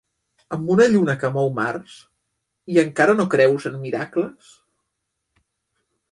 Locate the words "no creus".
3.19-3.67